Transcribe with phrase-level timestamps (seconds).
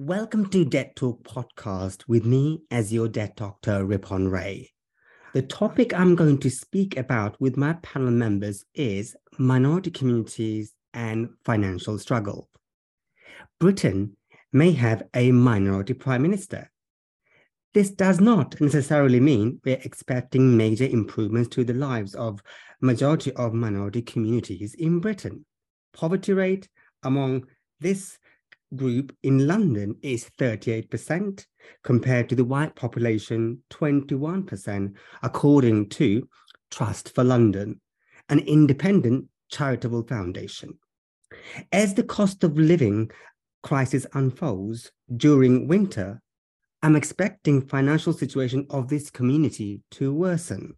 [0.00, 4.70] Welcome to Debt Talk podcast with me as your debt doctor, Ripon Ray.
[5.34, 11.30] The topic I'm going to speak about with my panel members is minority communities and
[11.44, 12.48] financial struggle.
[13.58, 14.16] Britain
[14.52, 16.70] may have a minority prime minister.
[17.74, 22.40] This does not necessarily mean we're expecting major improvements to the lives of
[22.80, 25.44] majority of minority communities in Britain.
[25.92, 26.68] Poverty rate
[27.02, 27.46] among
[27.80, 28.16] this
[28.76, 31.44] group in London is 38%
[31.84, 36.28] compared to the white population 21%, according to
[36.70, 37.80] Trust for London,
[38.28, 40.78] an independent charitable foundation.
[41.72, 43.10] As the cost of living
[43.62, 46.20] crisis unfolds during winter,
[46.82, 50.74] I'm expecting financial situation of this community to worsen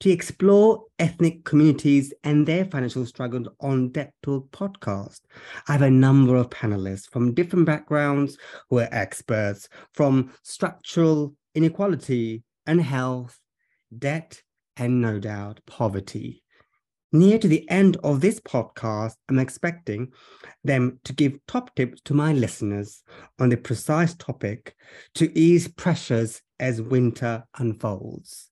[0.00, 5.20] to explore ethnic communities and their financial struggles on Debt Talk podcast.
[5.66, 8.38] I have a number of panelists from different backgrounds
[8.70, 13.38] who are experts from structural inequality and health,
[13.96, 14.42] debt,
[14.76, 16.44] and no doubt poverty.
[17.10, 20.12] Near to the end of this podcast, I'm expecting
[20.62, 23.02] them to give top tips to my listeners
[23.38, 24.76] on the precise topic
[25.14, 28.47] to ease pressures as winter unfolds.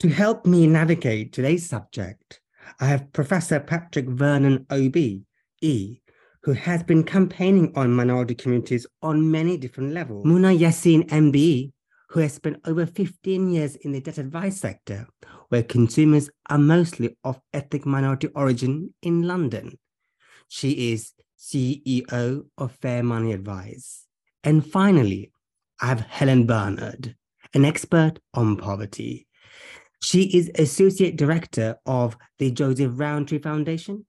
[0.00, 2.40] To help me navigate today's subject,
[2.78, 5.24] I have Professor Patrick Vernon OBE,
[5.60, 10.24] who has been campaigning on minority communities on many different levels.
[10.24, 11.72] Muna Yassin MBE,
[12.10, 15.08] who has spent over 15 years in the debt advice sector,
[15.48, 19.80] where consumers are mostly of ethnic minority origin in London.
[20.46, 24.06] She is CEO of Fair Money Advice.
[24.44, 25.32] And finally,
[25.80, 27.16] I have Helen Barnard,
[27.52, 29.27] an expert on poverty
[30.00, 34.06] she is Associate Director of the Joseph Rowntree Foundation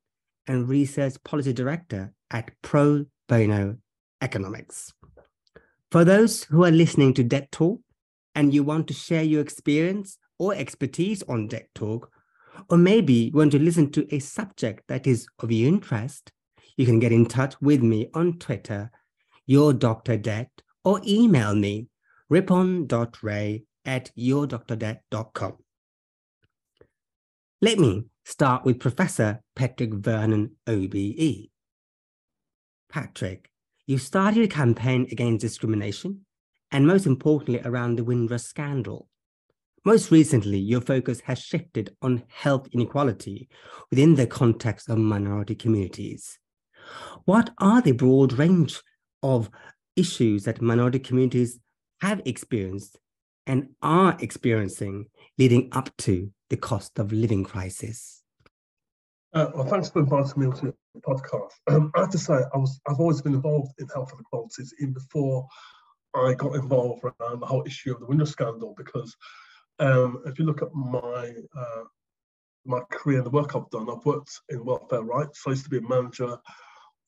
[0.48, 3.78] and Research Policy Director at Pro Bono
[4.22, 4.94] Economics.
[5.92, 7.82] For those who are listening to Debt Talk
[8.36, 12.12] and you want to share your experience or expertise on Debt Talk,
[12.70, 16.32] or maybe you want to listen to a subject that is of your interest,
[16.78, 18.92] you can get in touch with me on Twitter,
[19.46, 20.18] your Dr.
[20.18, 20.50] Debt,
[20.84, 21.88] or email me,
[22.30, 25.58] ripon.ray at yourdoctordebt.com.
[27.62, 31.50] Let me start with Professor Patrick Vernon OBE.
[32.90, 33.50] Patrick,
[33.86, 36.22] you started a campaign against discrimination
[36.72, 39.10] and most importantly around the Windrush scandal.
[39.84, 43.50] Most recently, your focus has shifted on health inequality
[43.90, 46.40] within the context of minority communities.
[47.26, 48.82] What are the broad range
[49.22, 49.50] of
[49.98, 51.60] issues that minority communities
[52.00, 52.98] have experienced
[53.50, 55.08] and are experiencing
[55.40, 58.24] leading up to the cost of living crisis?
[59.34, 61.50] Uh, well, thanks for inviting me onto the podcast.
[61.68, 64.94] Um, I have to say, I was, I've always been involved in health inequalities even
[64.94, 65.48] before
[66.16, 68.76] I got involved around the whole issue of the Windrush scandal.
[68.78, 69.16] Because
[69.80, 71.84] um, if you look at my uh,
[72.66, 75.42] my career and the work I've done, I've worked in welfare rights.
[75.48, 76.38] I used to be a manager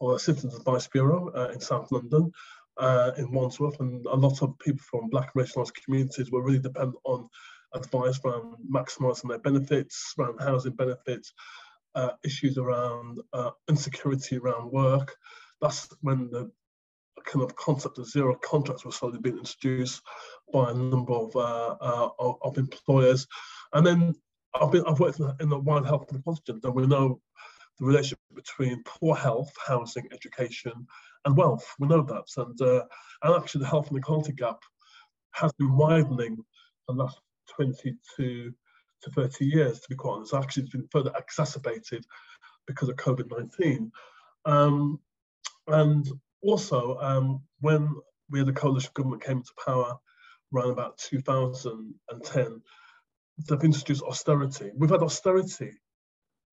[0.01, 2.31] of a Citizens Advice Bureau uh, in South London,
[2.77, 6.59] uh, in Wandsworth, and a lot of people from Black and racialised communities were really
[6.59, 7.27] dependent on
[7.73, 11.33] advice around maximising their benefits, around housing benefits,
[11.95, 15.15] uh, issues around uh, insecurity around work.
[15.61, 16.51] That's when the
[17.25, 20.01] kind of concept of zero contracts was slowly being introduced
[20.51, 23.27] by a number of, uh, uh of, of, employers.
[23.73, 24.15] And then
[24.59, 27.21] I've, been, I've worked in the, in the wild health and equality and we know
[27.79, 30.87] the relationship between poor health, housing, education,
[31.25, 31.67] and wealth.
[31.79, 32.25] We know that.
[32.37, 32.83] And, uh,
[33.23, 34.59] and actually the health and equality gap
[35.33, 36.37] has been widening
[36.87, 37.19] the last
[37.55, 38.53] 22
[39.03, 40.33] to 30 years, to be quite honest.
[40.33, 42.05] Actually, it's been further exacerbated
[42.67, 43.91] because of COVID 19.
[44.45, 44.99] Um,
[45.67, 46.07] and
[46.41, 47.89] also, um, when
[48.29, 49.97] we had the coalition government came into power
[50.53, 52.61] around about 2010,
[53.47, 54.71] they've introduced austerity.
[54.75, 55.73] We've had austerity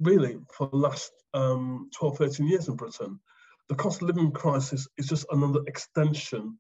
[0.01, 3.21] really for the last um, 12, 13 years in Britain.
[3.69, 6.59] The cost of living crisis is just another extension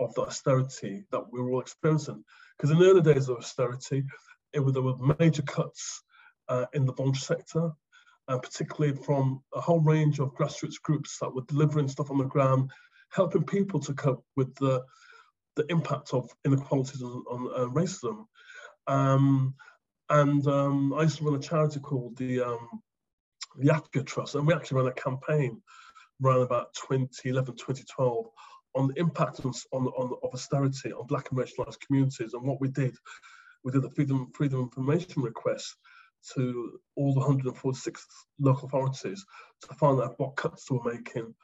[0.00, 2.24] of the austerity that we were all experiencing.
[2.56, 4.04] Because in the early days of austerity,
[4.52, 6.02] it there were major cuts
[6.48, 7.70] uh, in the voluntary sector,
[8.28, 12.24] uh, particularly from a whole range of grassroots groups that were delivering stuff on the
[12.24, 12.70] ground,
[13.10, 14.82] helping people to cope with the,
[15.56, 18.24] the impact of inequalities on, on uh, racism.
[18.86, 19.54] Um,
[20.08, 22.68] and um, I used to run a charity called the um,
[23.58, 25.62] the Afiya Trust, and we actually ran a campaign
[26.22, 28.26] around about 2011, 2012
[28.74, 32.34] on the impact on, on, of austerity on black and racialized communities.
[32.34, 32.94] And what we did,
[33.64, 35.76] we did a freedom, freedom information request
[36.34, 38.06] to all the 146
[38.40, 39.24] local authorities
[39.62, 41.34] to find out what cuts they were making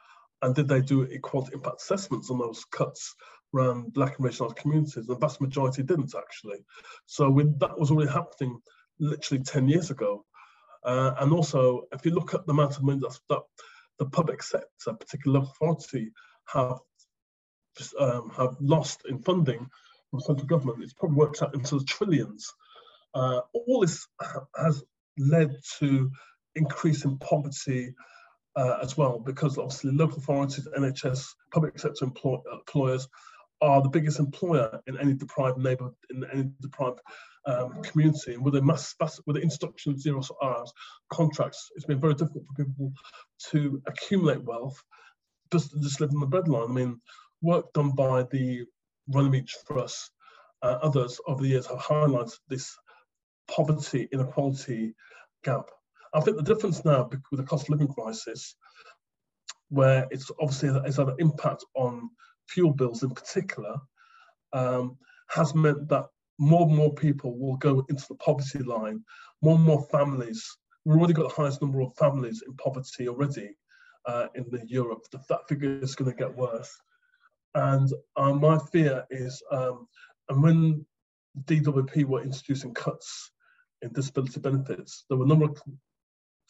[0.43, 3.15] and did they do equality impact assessments on those cuts
[3.55, 5.07] around black and racialized communities?
[5.07, 6.57] The vast majority didn't actually.
[7.05, 8.59] So when that was already happening
[8.99, 10.25] literally 10 years ago.
[10.83, 13.39] Uh, and also, if you look at the amount of money that, that
[13.99, 16.11] the public sector, particularly local authority,
[16.45, 16.79] have
[17.99, 19.67] um, have lost in funding
[20.13, 22.53] from central government, it's probably worked out into the trillions.
[23.15, 24.07] Uh, all this
[24.55, 24.83] has
[25.17, 26.11] led to
[26.55, 27.95] increase in poverty
[28.55, 33.07] uh, as well, because obviously local authorities, NHS, public sector employ employers
[33.61, 36.99] are the biggest employer in any deprived neighbourhood, in any deprived
[37.45, 38.33] um, community.
[38.33, 38.95] And with the mass,
[39.25, 40.71] with the introduction of zero hours
[41.11, 42.93] contracts, it's been very difficult for people
[43.51, 44.81] to accumulate wealth,
[45.51, 46.69] just just live on the breadline.
[46.69, 47.01] I mean,
[47.41, 48.65] work done by the
[49.07, 50.11] Runnymede Trust,
[50.61, 52.75] uh, others over the years have highlighted this
[53.47, 54.95] poverty inequality
[55.43, 55.69] gap.
[56.13, 58.55] I think the difference now with the cost of living crisis,
[59.69, 62.09] where it's obviously it's had an impact on
[62.47, 63.75] fuel bills in particular,
[64.53, 64.97] um,
[65.29, 66.05] has meant that
[66.39, 69.03] more and more people will go into the poverty line.
[69.41, 70.45] More and more families.
[70.85, 73.55] We've already got the highest number of families in poverty already
[74.05, 75.03] uh, in the Europe.
[75.29, 76.71] That figure is going to get worse.
[77.55, 79.87] And uh, my fear is, um,
[80.29, 80.85] and when
[81.45, 83.31] DWP were introducing cuts
[83.81, 85.61] in disability benefits, there were a number of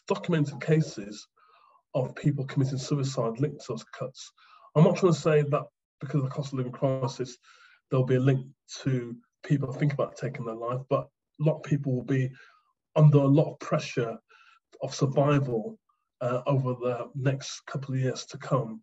[0.07, 1.27] documented cases
[1.93, 4.31] of people committing suicide linked to those cuts.
[4.75, 5.63] I'm not trying to say that
[6.03, 7.37] because of the cost of living crisis,
[7.89, 8.45] there'll be a link
[8.83, 11.07] to people thinking about taking their life, but
[11.39, 12.29] a lot of people will be
[12.95, 14.17] under a lot of pressure
[14.81, 15.77] of survival
[16.21, 18.81] uh, over the next couple of years to come.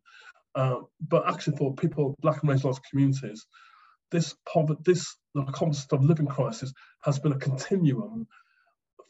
[0.55, 3.47] Uh, but actually, for people, Black and racialized communities,
[4.11, 6.73] this poverty, this the cost of living crisis
[7.03, 8.27] has been a continuum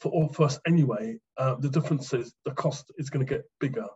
[0.01, 1.19] for all of us anyway.
[1.39, 3.87] Uh, the difference is the cost is going to get bigger.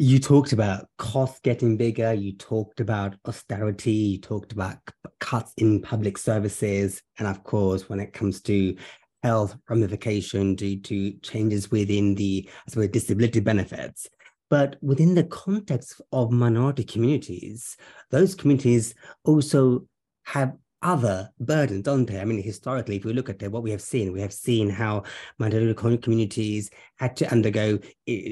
[0.00, 2.14] You talked about costs getting bigger.
[2.14, 3.90] You talked about austerity.
[3.90, 4.78] You talked about
[5.18, 7.02] cuts in public services.
[7.18, 8.76] And of course, when it comes to
[9.24, 14.08] health ramification due to changes within the I suppose, disability benefits.
[14.48, 17.76] But within the context of minority communities,
[18.10, 19.84] those communities also
[20.26, 22.20] have other burdens, don't they?
[22.20, 25.02] I mean, historically, if we look at what we have seen, we have seen how
[25.38, 27.78] minority communities had to undergo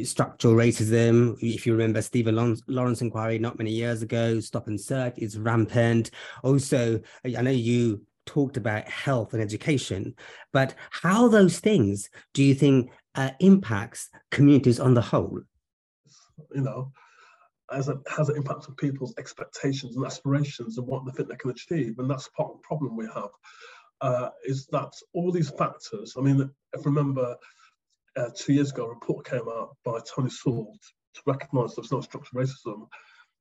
[0.05, 1.37] structural racism.
[1.41, 6.11] If you remember Stephen Lawrence inquiry not many years ago, stop and search is rampant.
[6.43, 10.15] Also, I know you talked about health and education,
[10.53, 15.41] but how those things do you think uh, impacts communities on the whole?
[16.55, 16.93] You know,
[17.71, 21.37] as it has an impact on people's expectations and aspirations and what they think they
[21.37, 23.31] can achieve, and that's part of the problem we have.
[24.01, 26.15] Uh, is that all these factors?
[26.17, 27.37] I mean, if I remember
[28.17, 30.77] uh, two years ago, a report came out by Tony Sewell
[31.15, 32.87] to recognise there's no structural racism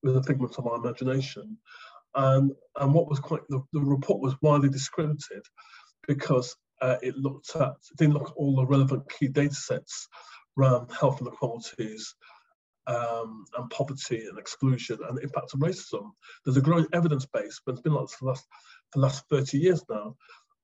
[0.04, 1.57] with a figment of our imagination.
[2.16, 5.44] And, and what was quite, the, the report was widely discredited
[6.07, 10.07] because uh, it looked at, didn't look at all the relevant key data sets
[10.57, 12.16] around health inequalities,
[12.88, 16.12] um, and poverty and exclusion and the impact of racism.
[16.44, 18.46] There's a growing evidence base, but it's been like for the last,
[18.92, 20.16] for the last 30 years now,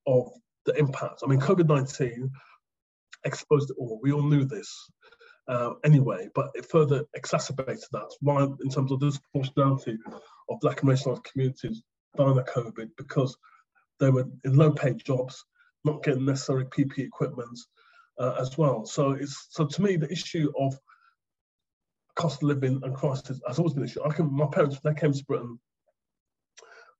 [0.06, 0.28] of
[0.66, 1.22] the impact.
[1.24, 2.30] I mean, COVID 19
[3.24, 4.00] exposed it all.
[4.02, 4.72] We all knew this
[5.48, 8.10] uh, anyway, but it further exacerbated that.
[8.20, 9.96] Why, in terms of the disproportionality
[10.48, 11.82] of Black and racialized communities
[12.16, 13.36] dying of COVID because
[14.00, 15.44] they were in low paid jobs,
[15.84, 17.58] not getting necessary PPE equipment
[18.18, 18.84] uh, as well.
[18.84, 20.78] So it's so to me the issue of
[22.14, 24.04] cost of living and crisis has always been an issue.
[24.04, 25.58] I can my parents they came to Britain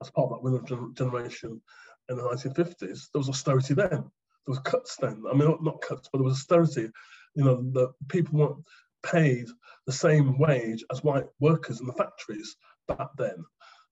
[0.00, 1.60] as part of that winner generation
[2.08, 2.78] in the 1950s.
[3.12, 3.90] There was austerity then.
[3.90, 4.02] There
[4.46, 5.22] was cuts then.
[5.30, 6.90] I mean, not, not cuts, but there was austerity.
[7.34, 8.64] You know, the people weren't
[9.02, 9.46] paid
[9.86, 12.56] the same wage as white workers in the factories
[12.88, 13.44] back then.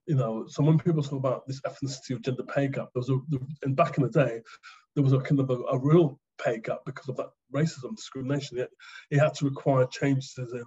[0.06, 3.10] You know, so when people talk about this ethnicity or gender pay gap, there was
[3.10, 3.18] a,
[3.62, 4.40] and back in the day,
[4.94, 8.58] there was a kind of a, a real pay gap because of that racism, discrimination.
[8.58, 8.70] It,
[9.10, 10.64] it had to require changes in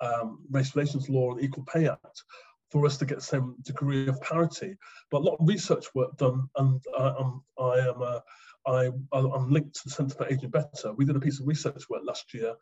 [0.00, 2.22] um, race relations law and equal pay act
[2.70, 4.76] for us to get the same degree of parity.
[5.10, 8.20] But a lot of research work done, and I, am I am uh,
[8.66, 10.92] I, I'm linked to the Centre for Aging Better.
[10.96, 12.54] We did a piece of research work last year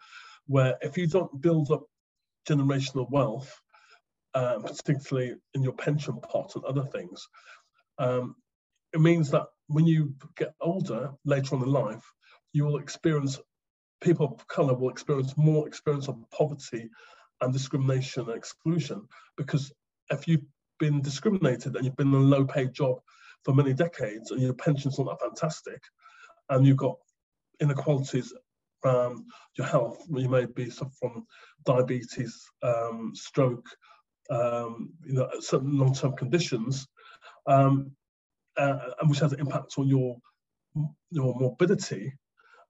[0.47, 1.83] where if you don't build up
[2.49, 3.61] generational wealth,
[4.35, 7.27] um, particularly in your pension pot and other things,
[7.99, 8.37] um,
[8.93, 12.05] it means that when you get older later on in life,
[12.53, 13.41] you will experience
[14.01, 16.91] people of color will experience more experience of poverty
[17.41, 19.73] and discrimination and exclusion because
[20.11, 20.45] if you've
[20.79, 22.99] been discriminated and you've been in a low paid job
[23.45, 25.81] for many decades and your pension's not that fantastic
[26.51, 26.97] and you've got
[27.61, 28.33] inequalities
[28.85, 29.25] around
[29.57, 30.05] your health.
[30.09, 31.27] You may be suffering from
[31.65, 33.67] diabetes, um, stroke,
[34.31, 36.87] um, you know, certain long-term conditions,
[37.47, 37.91] um,
[38.57, 40.17] uh, which has an impact on your
[41.11, 42.13] your morbidity.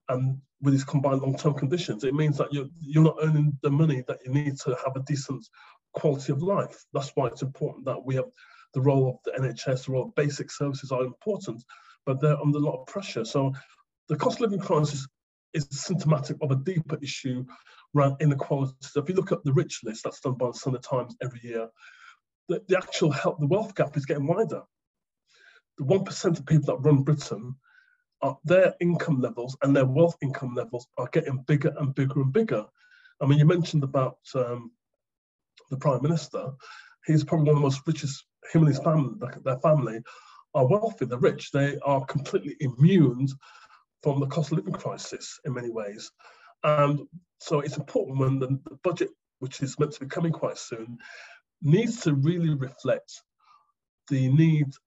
[0.09, 4.03] And with these combined long-term conditions, it means that you're you're not earning the money
[4.09, 5.47] that you need to have a decent
[5.95, 6.85] quality of life.
[6.93, 8.27] That's why it's important that we have
[8.75, 11.63] the role of the NHS, the role of basic services are important,
[12.05, 13.25] but they're under a lot of pressure.
[13.25, 13.53] So
[14.09, 15.07] the cost of living crisis
[15.55, 17.45] is symptomatic of a deeper issue
[17.97, 18.75] around inequality.
[18.83, 21.41] So if you look at the rich list that's done by the Sunday Times every
[21.43, 21.69] year,
[22.49, 24.63] the, the actual health, the wealth gap is getting wider.
[25.79, 27.55] The 1% of people that run Britain,
[28.23, 32.33] are, their income levels and their wealth income levels are getting bigger and bigger and
[32.33, 32.65] bigger.
[33.21, 34.71] I mean, you mentioned about um,
[35.71, 36.51] the Prime Minister.
[37.07, 40.01] He's probably one of the most richest, him and his family, their family
[40.55, 43.29] are wealthy, they're rich, they are completely immune
[44.03, 46.11] from the cost of living crisis in many ways.
[46.65, 47.07] And
[47.41, 50.99] so it's important when the, the budget, which is meant to be coming quite soon,
[51.63, 53.13] needs to really reflect
[54.09, 54.79] the needs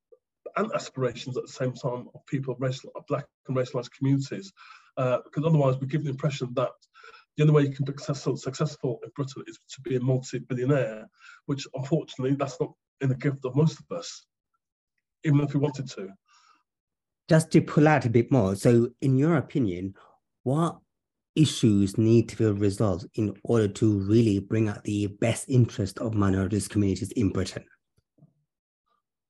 [0.59, 4.51] and aspirations at the same time of people of racial, of black and racialized communities.
[4.97, 6.71] Uh, because otherwise we give the impression that
[7.37, 11.09] the only way you can be successful, successful in Britain is to be a multi-billionaire,
[11.45, 14.25] which unfortunately that's not in the gift of most of us,
[15.23, 16.09] even if we wanted to
[17.29, 19.93] just to pull out a bit more, so in your opinion,
[20.43, 20.79] what
[21.35, 26.15] issues need to be resolved in order to really bring out the best interest of
[26.15, 27.63] minorities communities in Britain?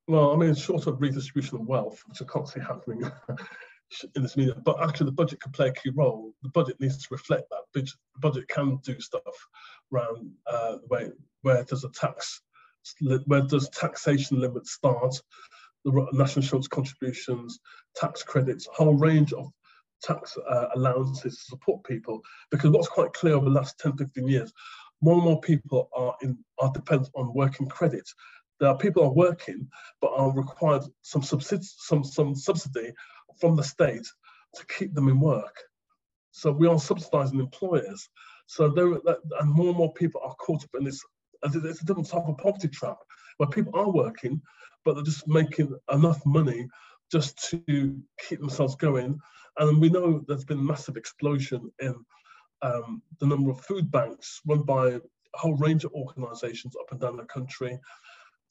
[0.10, 3.04] Well, I mean, short of redistribution of wealth, which I can't see happening
[4.16, 6.34] in this media, but actually the budget can play a key role.
[6.42, 7.62] The budget needs to reflect that.
[7.76, 7.88] The
[8.18, 9.22] budget can do stuff
[9.94, 11.14] around uh, where,
[11.44, 12.42] where does a tax,
[13.28, 15.16] where does taxation limits start?
[15.86, 17.60] the national insurance contributions,
[17.96, 19.48] tax credits, a whole range of
[20.02, 22.20] tax uh, allowances to support people.
[22.50, 24.52] Because what's quite clear over the last 10, 15 years,
[25.02, 28.10] more and more people are in are dependent on working credit.
[28.60, 29.68] There are people are working
[30.02, 32.94] but are required some subsidi- some some subsidy
[33.40, 34.08] from the state
[34.56, 35.56] to keep them in work.
[36.32, 38.10] So we are subsidising employers.
[38.48, 41.04] So there and more and more people are caught up in this.
[41.44, 42.98] It's a different type of poverty trap
[43.38, 44.42] where people are working
[44.86, 46.68] but they're just making enough money
[47.12, 47.96] just to
[48.28, 49.20] keep themselves going.
[49.58, 51.96] And we know there's been a massive explosion in
[52.62, 55.00] um, the number of food banks run by a
[55.36, 57.78] whole range of organizations up and down the country.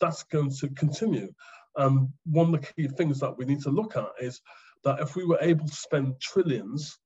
[0.01, 1.33] That's going to continue.
[1.77, 4.41] Um, one of the key things that we need to look at is
[4.85, 6.99] that if we were able to spend trillions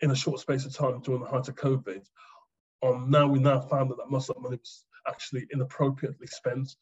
[0.00, 2.02] in a short space of time during the height of COVID,
[2.82, 6.74] um, now we now found that, that most of that money was actually inappropriately spent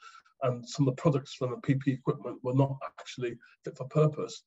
[0.42, 4.42] and some of the products from the PP equipment were not actually fit for purpose.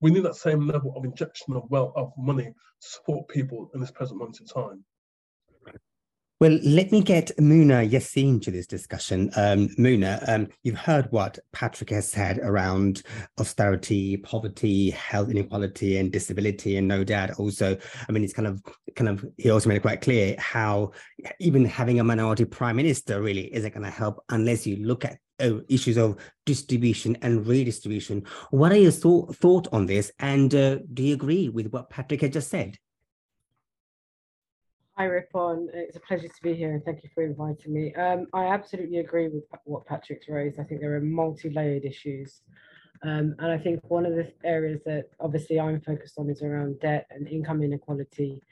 [0.00, 3.80] We need that same level of injection of wealth of money to support people in
[3.80, 4.84] this present moment in time.
[6.42, 9.30] Well, let me get Muna Yassin to this discussion.
[9.36, 13.04] Um, Muna, um, you've heard what Patrick has said around
[13.38, 18.60] austerity, poverty, health inequality, and disability, and no doubt also, I mean, it's kind of,
[18.96, 20.90] kind of, he also made it quite clear how
[21.38, 25.18] even having a minority prime minister really isn't going to help unless you look at
[25.38, 28.26] uh, issues of distribution and redistribution.
[28.50, 32.22] What are your thought thought on this, and uh, do you agree with what Patrick
[32.22, 32.78] had just said?
[34.98, 35.70] Hi, Ripon.
[35.72, 37.94] It's a pleasure to be here and thank you for inviting me.
[37.94, 40.60] Um, I absolutely agree with what Patrick's raised.
[40.60, 42.42] I think there are multi layered issues.
[43.02, 46.78] Um, and I think one of the areas that obviously I'm focused on is around
[46.80, 48.42] debt and income inequality.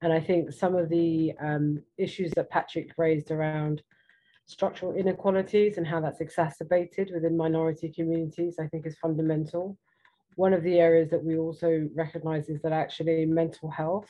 [0.00, 3.82] And I think some of the um, issues that Patrick raised around
[4.46, 9.76] structural inequalities and how that's exacerbated within minority communities, I think is fundamental.
[10.36, 14.08] One of the areas that we also recognize is that actually mental health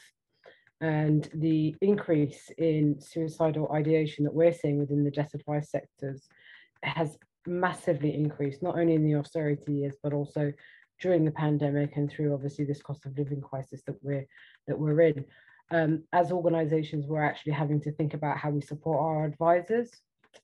[0.82, 6.28] and the increase in suicidal ideation that we're seeing within the debt advice sectors
[6.82, 10.52] has massively increased, not only in the austerity years, but also
[11.00, 14.26] during the pandemic and through obviously this cost of living crisis that we're
[14.66, 15.24] that we're in.
[15.70, 19.90] Um, as organizations, we're actually having to think about how we support our advisors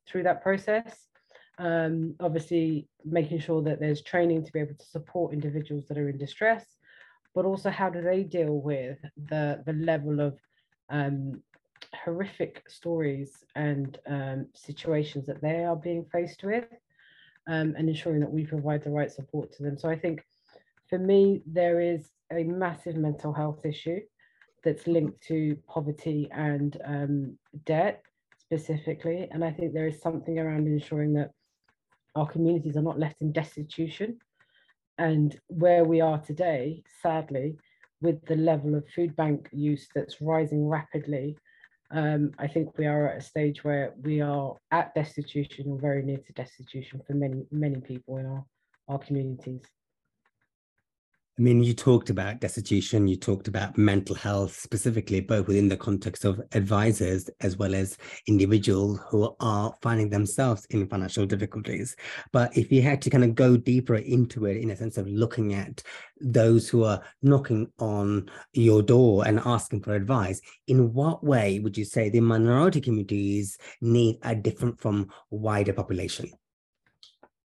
[0.07, 1.07] through that process.
[1.59, 6.09] Um, obviously, making sure that there's training to be able to support individuals that are
[6.09, 6.65] in distress,
[7.35, 10.39] but also how do they deal with the, the level of
[10.91, 11.43] um,
[11.95, 16.65] horrific stories and um, situations that they are being faced with
[17.49, 19.79] um, and ensuring that we provide the right support to them.
[19.79, 20.23] So I think
[20.89, 24.01] for me, there is a massive mental health issue
[24.65, 28.03] that's linked to poverty and um, debt
[28.39, 29.29] specifically.
[29.31, 31.31] And I think there is something around ensuring that
[32.15, 34.19] our communities are not left in destitution
[34.99, 37.57] and where we are today, sadly,
[38.01, 41.37] with the level of food bank use that's rising rapidly,
[41.91, 46.03] um, I think we are at a stage where we are at destitution or very
[46.03, 48.45] near to destitution for many, many people in our,
[48.89, 49.63] our communities.
[51.39, 55.77] I mean, you talked about destitution, you talked about mental health specifically, both within the
[55.77, 61.95] context of advisors as well as individuals who are finding themselves in financial difficulties.
[62.33, 65.07] But if you had to kind of go deeper into it in a sense of
[65.07, 65.81] looking at
[66.21, 71.79] those who are knocking on your door and asking for advice, in what way would
[71.79, 76.33] you say the minority communities need are different from wider population?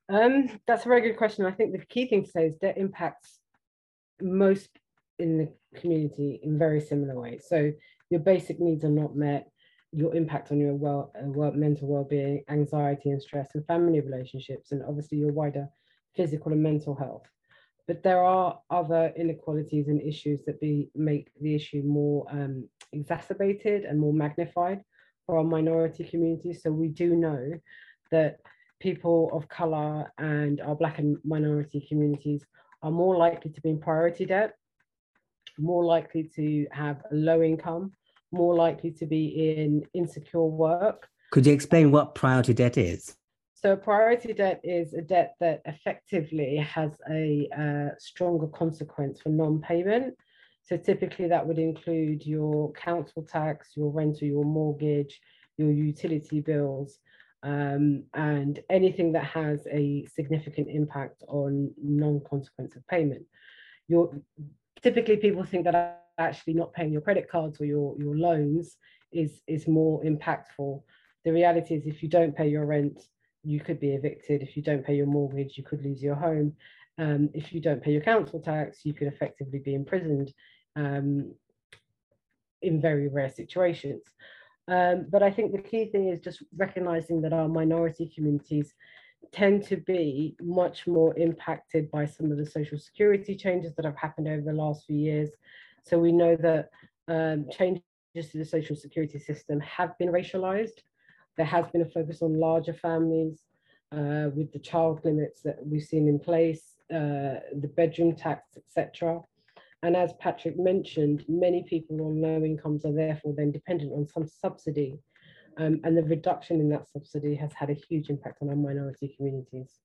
[0.09, 1.45] Um, that's a very good question.
[1.45, 3.36] I think the key thing to say is debt impacts
[4.21, 4.69] most
[5.19, 7.45] in the community in very similar ways.
[7.47, 7.71] So
[8.09, 9.49] your basic needs are not met,
[9.91, 14.71] your impact on your well, uh, well mental well-being, anxiety and stress and family relationships,
[14.71, 15.67] and obviously your wider
[16.15, 17.27] physical and mental health.
[17.87, 23.85] But there are other inequalities and issues that be make the issue more um, exacerbated
[23.85, 24.81] and more magnified
[25.25, 26.61] for our minority communities.
[26.63, 27.53] So we do know
[28.11, 28.39] that
[28.79, 32.45] people of color and our black and minority communities
[32.87, 34.53] are more likely to be in priority debt,
[35.57, 37.91] more likely to have a low income,
[38.31, 41.09] more likely to be in insecure work.
[41.31, 43.15] Could you explain what priority debt is?
[43.55, 49.59] So, priority debt is a debt that effectively has a uh, stronger consequence for non
[49.59, 50.15] payment.
[50.63, 55.19] So, typically, that would include your council tax, your rental, your mortgage,
[55.57, 56.99] your utility bills,
[57.43, 63.23] um, and anything that has a significant impact on non-consequence of payment.
[63.87, 64.11] You're,
[64.81, 68.77] typically people think that actually not paying your credit cards or your, your loans
[69.11, 70.81] is, is more impactful.
[71.25, 73.03] The reality is if you don't pay your rent,
[73.43, 74.41] you could be evicted.
[74.41, 76.53] If you don't pay your mortgage, you could lose your home.
[76.97, 80.33] Um, if you don't pay your council tax, you could effectively be imprisoned
[80.75, 81.33] um,
[82.61, 84.03] in very rare situations.
[84.67, 88.73] Um, but I think the key thing is just recognizing that our minority communities
[89.31, 93.95] tend to be much more impacted by some of the social security changes that have
[93.95, 95.29] happened over the last few years.
[95.83, 96.69] So we know that
[97.07, 97.83] um, changes
[98.31, 100.79] to the social security system have been racialized.
[101.37, 103.43] There has been a focus on larger families
[103.91, 109.21] uh, with the child limits that we've seen in place, uh, the bedroom tax, etc.
[109.83, 114.27] And as Patrick mentioned, many people on low incomes are therefore then dependent on some
[114.27, 114.99] subsidy.
[115.57, 119.13] Um, and the reduction in that subsidy has had a huge impact on our minority
[119.15, 119.79] communities.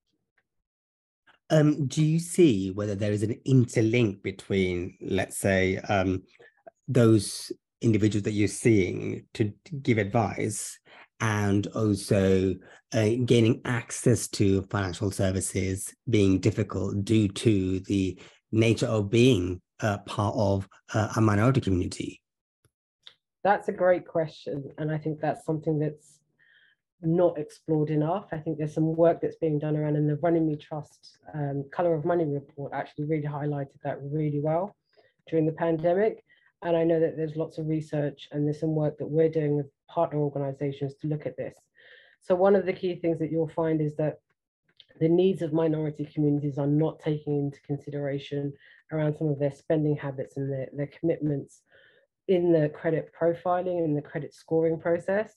[1.50, 6.22] Um, do you see whether there is an interlink between, let's say, um,
[6.88, 7.52] those
[7.82, 9.52] individuals that you're seeing to,
[9.82, 10.78] give advice
[11.20, 12.54] and also
[12.94, 18.18] uh, gaining access to financial services being difficult due to the
[18.50, 22.20] nature of being uh, part of uh, a minority community?
[23.44, 24.70] That's a great question.
[24.78, 26.20] And I think that's something that's
[27.02, 28.28] not explored enough.
[28.32, 31.94] I think there's some work that's being done around, and the Runnymede Trust um, Colour
[31.94, 34.76] of Money report actually really highlighted that really well
[35.28, 36.24] during the pandemic.
[36.62, 39.56] And I know that there's lots of research and there's some work that we're doing
[39.56, 41.54] with partner organizations to look at this.
[42.20, 44.20] So, one of the key things that you'll find is that
[45.00, 48.52] the needs of minority communities are not taken into consideration
[48.92, 51.62] around some of their spending habits and their, their commitments
[52.28, 55.34] in the credit profiling and the credit scoring process,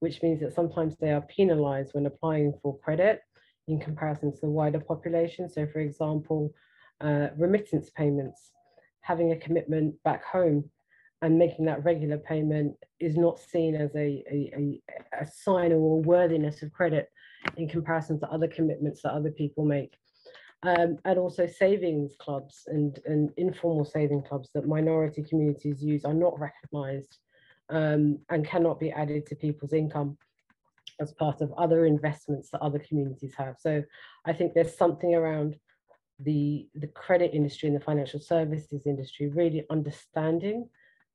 [0.00, 3.20] which means that sometimes they are penalized when applying for credit
[3.66, 5.48] in comparison to the wider population.
[5.48, 6.52] So, for example,
[7.00, 8.52] uh, remittance payments,
[9.00, 10.70] having a commitment back home
[11.22, 14.82] and making that regular payment is not seen as a, a, a,
[15.22, 17.08] a sign or worthiness of credit
[17.56, 19.94] in comparison to other commitments that other people make
[20.64, 26.14] um, and also savings clubs and, and informal saving clubs that minority communities use are
[26.14, 27.18] not recognised
[27.70, 30.16] um, and cannot be added to people's income
[31.00, 33.56] as part of other investments that other communities have.
[33.60, 33.84] So
[34.24, 35.56] I think there's something around
[36.18, 40.68] the, the credit industry and the financial services industry really understanding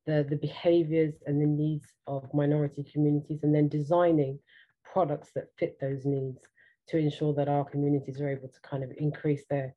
[0.05, 4.39] the, the behaviors and the needs of minority communities and then designing
[4.85, 6.39] products that fit those needs
[6.89, 9.75] to ensure that our communities are able to kind of increase their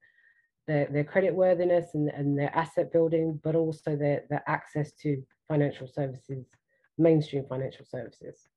[0.66, 5.22] their, their credit worthiness and, and their asset building, but also their, their access to
[5.48, 6.44] financial services,
[6.98, 8.48] mainstream financial services.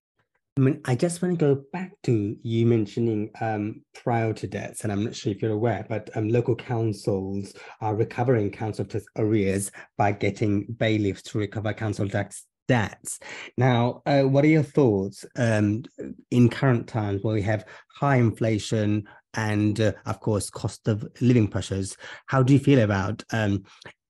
[0.57, 4.91] I mean, I just want to go back to you mentioning um, priority debts, and
[4.91, 9.71] I'm not sure if you're aware, but um, local councils are recovering council tax arrears
[9.97, 13.19] by getting bailiffs to recover council tax debts.
[13.57, 15.83] Now, uh, what are your thoughts um,
[16.29, 21.47] in current times where we have high inflation and, uh, of course, cost of living
[21.47, 21.97] pressures?
[22.27, 23.63] How do you feel about um,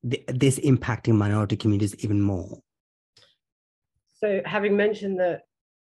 [0.08, 2.60] th- this impacting minority communities even more?
[4.20, 5.44] So, having mentioned that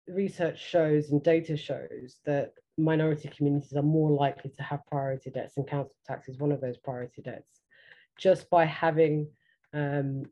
[0.07, 5.57] research shows and data shows that minority communities are more likely to have priority debts,
[5.57, 7.63] and council tax is one of those priority debts.
[8.19, 9.29] Just by having
[9.73, 10.25] um,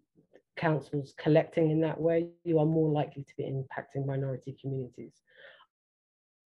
[0.56, 5.20] councils collecting in that way, you are more likely to be impacting minority communities.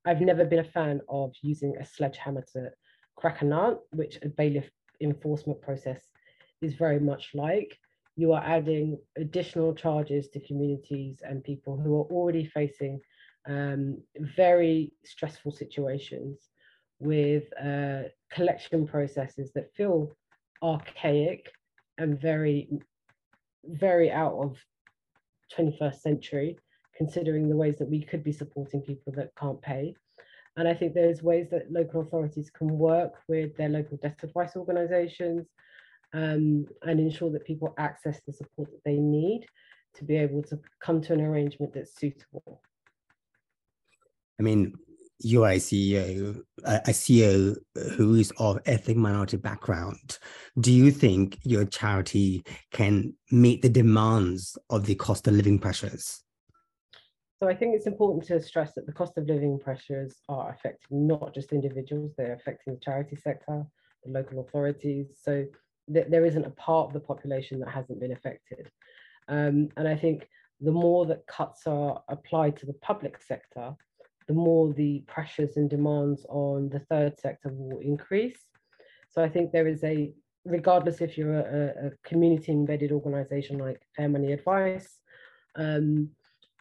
[0.04, 2.70] I've never been a fan of using a sledgehammer to
[3.16, 4.70] crack a nut, which a bailiff
[5.00, 6.02] enforcement process
[6.62, 7.76] is very much like.
[8.16, 13.00] You are adding additional charges to communities and people who are already facing
[13.48, 14.02] um,
[14.36, 16.48] very stressful situations
[16.98, 20.14] with uh, collection processes that feel
[20.62, 21.50] archaic
[21.98, 22.68] and very,
[23.64, 24.58] very out of
[25.56, 26.58] 21st century,
[26.96, 29.94] considering the ways that we could be supporting people that can't pay.
[30.56, 34.56] And I think there's ways that local authorities can work with their local debt advice
[34.56, 35.46] organisations
[36.12, 39.46] um, and ensure that people access the support that they need
[39.94, 42.60] to be able to come to an arrangement that's suitable.
[44.38, 44.74] I mean,
[45.22, 47.56] CEO, a CEO
[47.96, 50.18] who is of ethnic minority background.
[50.58, 56.22] Do you think your charity can meet the demands of the cost of living pressures?
[57.42, 61.06] So I think it's important to stress that the cost of living pressures are affecting
[61.06, 63.64] not just individuals, they're affecting the charity sector,
[64.04, 65.16] the local authorities.
[65.22, 65.46] So
[65.92, 68.70] th there isn't a part of the population that hasn't been affected.
[69.28, 70.28] Um, and I think
[70.60, 73.74] the more that cuts are applied to the public sector,
[74.30, 78.38] the more the pressures and demands on the third sector will increase.
[79.08, 80.12] So I think there is a,
[80.44, 84.88] regardless if you're a, a community embedded organization like Fair Money Advice,
[85.56, 86.10] um,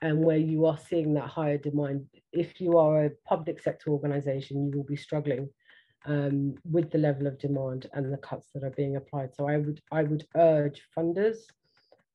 [0.01, 2.07] and where you are seeing that higher demand.
[2.33, 5.47] If you are a public sector organization, you will be struggling
[6.07, 9.35] um, with the level of demand and the cuts that are being applied.
[9.35, 11.37] So I would I would urge funders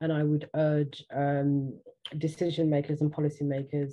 [0.01, 1.79] and I would urge um,
[2.19, 3.93] decision makers and policymakers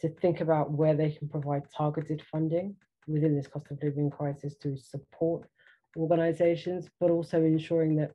[0.00, 4.54] to think about where they can provide targeted funding within this cost of living crisis
[4.56, 5.48] to support
[5.96, 8.12] organizations, but also ensuring that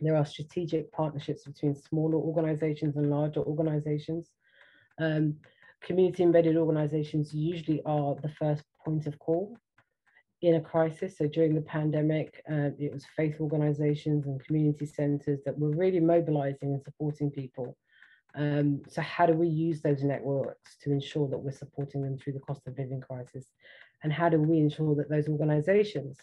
[0.00, 4.30] there are strategic partnerships between smaller organizations and larger organizations.
[5.00, 5.36] Um,
[5.82, 9.56] community embedded organizations usually are the first point of call
[10.42, 11.18] in a crisis.
[11.18, 16.00] So during the pandemic, uh, it was faith organizations and community centers that were really
[16.00, 17.76] mobilizing and supporting people.
[18.38, 22.34] Um, so how do we use those networks to ensure that we're supporting them through
[22.34, 23.46] the cost of living crisis?
[24.02, 26.18] And how do we ensure that those organizations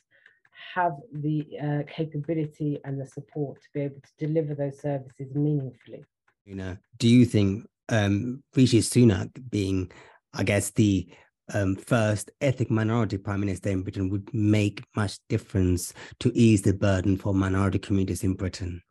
[0.74, 6.04] have the uh, capability and the support to be able to deliver those services meaningfully.
[6.46, 9.92] You know, do you think um, Rishi Sunak being,
[10.34, 11.08] I guess, the
[11.54, 16.74] um, first ethnic minority prime minister in Britain would make much difference to ease the
[16.74, 18.82] burden for minority communities in Britain?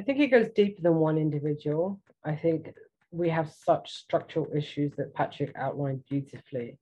[0.00, 2.00] I think it goes deeper than one individual.
[2.24, 2.72] I think
[3.10, 6.78] we have such structural issues that Patrick outlined beautifully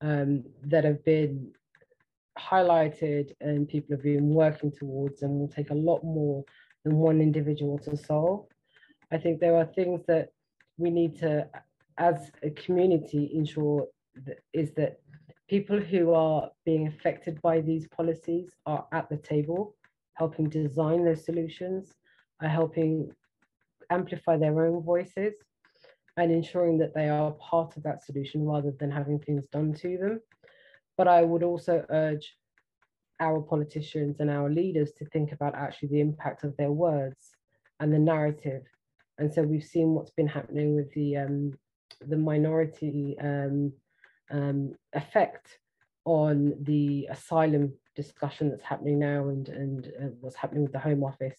[0.00, 1.52] um, that have been
[2.36, 6.44] highlighted and people have been working towards and will take a lot more
[6.82, 8.46] than one individual to solve.
[9.12, 10.30] I think there are things that
[10.78, 11.48] we need to,
[11.96, 13.86] as a community, ensure
[14.26, 14.98] that is that
[15.48, 19.76] people who are being affected by these policies are at the table,
[20.14, 21.94] helping design those solutions,
[22.40, 23.10] are helping
[23.90, 25.34] amplify their own voices
[26.16, 29.96] and ensuring that they are part of that solution rather than having things done to
[29.98, 30.20] them.
[30.96, 32.34] But I would also urge
[33.20, 37.30] our politicians and our leaders to think about actually the impact of their words
[37.80, 38.62] and the narrative.
[39.18, 41.52] And so we've seen what's been happening with the um,
[42.06, 43.72] the minority um,
[44.30, 45.58] um, effect
[46.04, 51.02] on the asylum discussion that's happening now and, and uh, what's happening with the Home
[51.02, 51.38] Office.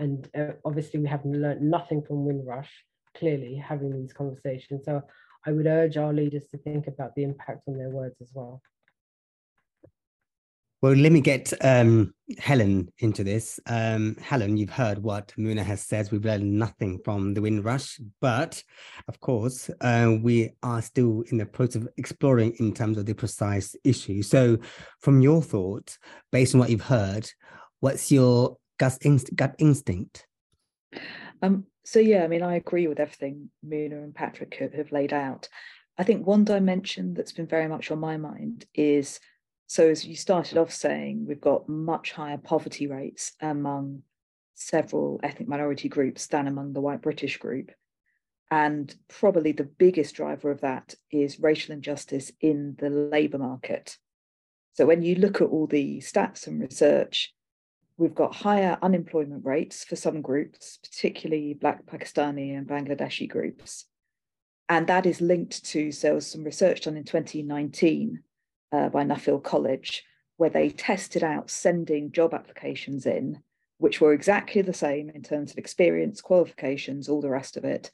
[0.00, 2.70] And uh, obviously we haven't learned nothing from Windrush,
[3.14, 4.86] clearly having these conversations.
[4.86, 5.02] So
[5.46, 8.62] I would urge our leaders to think about the impact on their words as well.
[10.82, 13.60] Well, let me get um, Helen into this.
[13.66, 16.10] Um, Helen, you've heard what Muna has said.
[16.10, 18.64] We've learned nothing from the Windrush, but
[19.06, 23.12] of course, uh, we are still in the process of exploring in terms of the
[23.12, 24.22] precise issue.
[24.22, 24.56] So,
[25.00, 25.98] from your thoughts,
[26.32, 27.30] based on what you've heard,
[27.80, 30.26] what's your gut, inst- gut instinct?
[31.42, 35.12] Um, so, yeah, I mean, I agree with everything Muna and Patrick have, have laid
[35.12, 35.48] out.
[35.98, 39.20] I think one dimension that's been very much on my mind is
[39.66, 44.02] so, as you started off saying, we've got much higher poverty rates among
[44.54, 47.70] several ethnic minority groups than among the white British group.
[48.50, 53.96] And probably the biggest driver of that is racial injustice in the labour market.
[54.72, 57.32] So, when you look at all the stats and research,
[58.00, 63.84] we've got higher unemployment rates for some groups, particularly Black Pakistani and Bangladeshi groups.
[64.70, 68.22] And that is linked to, so there was some research done in 2019
[68.72, 70.02] uh, by Nuffield College,
[70.38, 73.42] where they tested out sending job applications in,
[73.76, 77.90] which were exactly the same in terms of experience, qualifications, all the rest of it,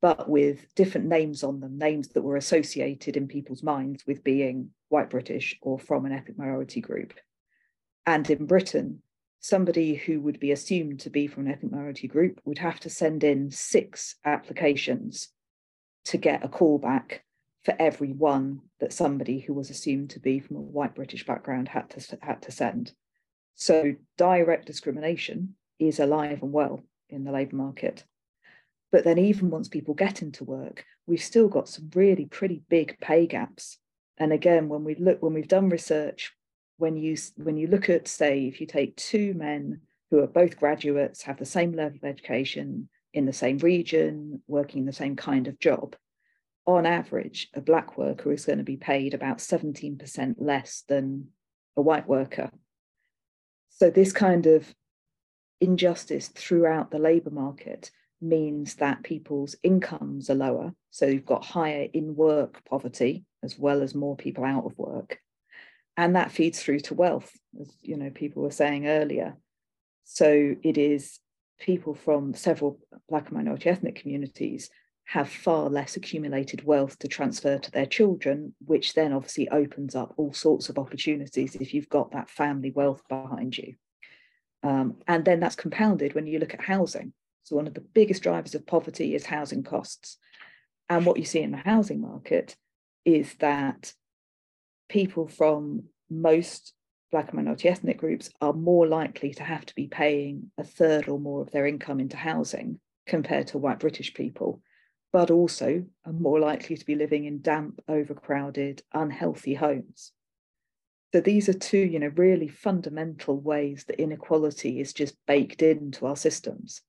[0.00, 4.70] but with different names on them, names that were associated in people's minds with being
[4.88, 7.14] white British or from an ethnic minority group.
[8.06, 9.02] And in Britain,
[9.40, 12.90] somebody who would be assumed to be from an ethnic minority group would have to
[12.90, 15.28] send in six applications
[16.04, 17.24] to get a call back
[17.64, 21.68] for every one that somebody who was assumed to be from a white British background
[21.68, 22.92] had to had to send.
[23.54, 28.04] So direct discrimination is alive and well in the labour market.
[28.90, 32.98] But then even once people get into work, we've still got some really pretty big
[33.00, 33.78] pay gaps.
[34.16, 36.32] And again, when we look when we've done research
[36.78, 40.58] when you when you look at say if you take two men who are both
[40.58, 45.46] graduates have the same level of education in the same region working the same kind
[45.46, 45.94] of job
[46.68, 51.28] on average a black worker is going to be paid about 17% less than
[51.78, 52.50] a white worker.
[53.70, 54.74] So this kind of
[55.62, 60.74] injustice throughout the labor market means that people's incomes are lower.
[60.90, 65.20] So you've got higher in work poverty as well as more people out of work
[65.98, 67.30] and that feeds through to wealth
[67.60, 69.36] as you know people were saying earlier.
[70.04, 71.18] So it is
[71.60, 74.70] people from several black and minority ethnic communities
[75.06, 80.14] have far less accumulated wealth to transfer to their children which then obviously opens up
[80.16, 83.74] all sorts of opportunities if you've got that family wealth behind you.
[84.62, 87.12] Um, and then that's compounded when you look at housing.
[87.42, 90.18] So one of the biggest drivers of poverty is housing costs.
[90.88, 92.54] And what you see in the housing market
[93.04, 93.92] is that
[94.88, 96.74] people from most
[97.10, 101.08] Black and minority ethnic groups are more likely to have to be paying a third
[101.08, 104.60] or more of their income into housing compared to white British people,
[105.10, 110.12] but also are more likely to be living in damp, overcrowded, unhealthy homes.
[111.14, 116.04] So these are two, you know, really fundamental ways that inequality is just baked into
[116.04, 116.82] our systems.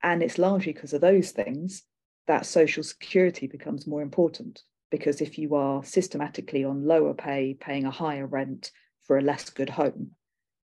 [0.00, 1.82] And it's largely because of those things
[2.28, 7.84] that social security becomes more important because if you are systematically on lower pay, paying
[7.84, 8.70] a higher rent
[9.04, 10.12] for a less good home,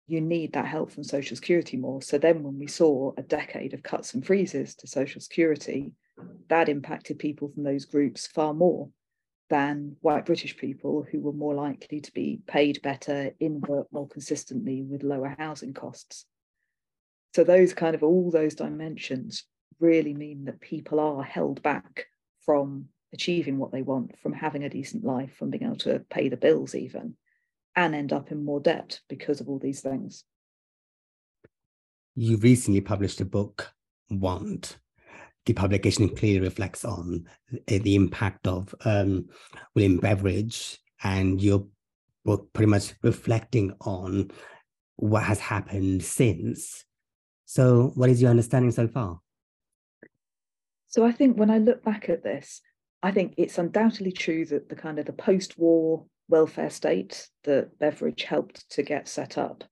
[0.07, 2.01] you need that help from Social Security more.
[2.01, 5.93] So then, when we saw a decade of cuts and freezes to Social Security,
[6.49, 8.89] that impacted people from those groups far more
[9.49, 14.07] than white British people who were more likely to be paid better in work more
[14.07, 16.25] consistently with lower housing costs.
[17.35, 19.43] So, those kind of all those dimensions
[19.79, 22.07] really mean that people are held back
[22.45, 26.29] from achieving what they want, from having a decent life, from being able to pay
[26.29, 27.15] the bills, even,
[27.75, 30.23] and end up in more debt because of all these things.
[32.15, 33.71] You recently published a book,
[34.09, 34.77] Want.
[35.45, 37.27] The publication clearly reflects on
[37.67, 39.29] the impact of um,
[39.73, 41.65] William Beveridge and your
[42.25, 44.31] book pretty much reflecting on
[44.97, 46.83] what has happened since.
[47.45, 49.21] So, what is your understanding so far?
[50.87, 52.61] So, I think when I look back at this,
[53.01, 58.23] I think it's undoubtedly true that the kind of the post-war welfare state that Beveridge
[58.23, 59.63] helped to get set up,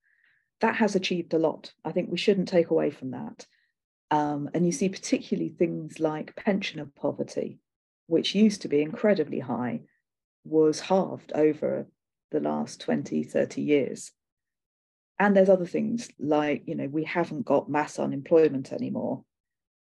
[0.61, 1.73] that has achieved a lot.
[1.85, 3.45] I think we shouldn't take away from that.
[4.09, 7.59] Um, and you see particularly things like pensioner poverty,
[8.07, 9.81] which used to be incredibly high,
[10.45, 11.87] was halved over
[12.31, 14.11] the last 20, 30 years.
[15.19, 19.23] And there's other things like, you know, we haven't got mass unemployment anymore.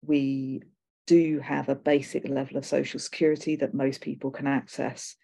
[0.05, 0.63] We
[1.07, 5.17] do have a basic level of social security that most people can access.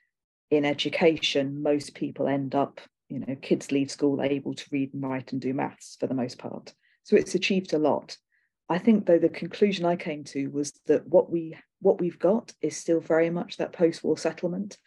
[0.51, 5.03] In education, most people end up, you know, kids leave school able to read and
[5.03, 6.73] write and do maths for the most part.
[7.05, 8.17] So it's achieved a lot.
[8.69, 12.53] I think though the conclusion I came to was that what we what we've got
[12.61, 14.79] is still very much that post-war settlement.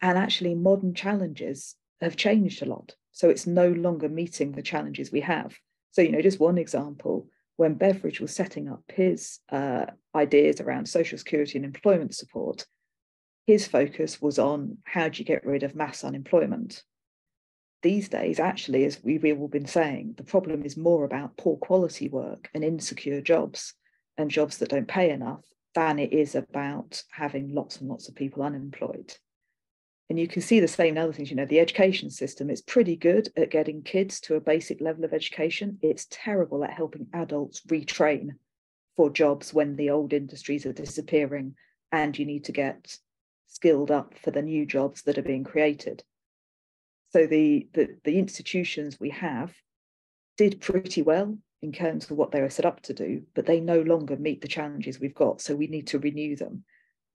[0.00, 2.94] And actually modern challenges have changed a lot.
[3.10, 5.56] So it's no longer meeting the challenges we have.
[5.90, 10.88] So, you know, just one example, when Beveridge was setting up his uh, ideas around
[10.88, 12.64] social security and employment support,
[13.48, 16.84] his focus was on how do you get rid of mass unemployment.
[17.82, 22.08] These days, actually, as we've all been saying, the problem is more about poor quality
[22.08, 23.74] work and insecure jobs
[24.16, 25.44] and jobs that don't pay enough
[25.74, 29.12] than it is about having lots and lots of people unemployed.
[30.10, 31.30] And you can see the same in other things.
[31.30, 35.04] You know, the education system is pretty good at getting kids to a basic level
[35.04, 35.78] of education.
[35.82, 38.30] It's terrible at helping adults retrain
[38.96, 41.54] for jobs when the old industries are disappearing
[41.92, 42.96] and you need to get
[43.48, 46.02] skilled up for the new jobs that are being created.
[47.10, 49.52] So the, the, the institutions we have
[50.36, 53.60] did pretty well in terms of what they were set up to do, but they
[53.60, 55.40] no longer meet the challenges we've got.
[55.40, 56.64] So we need to renew them.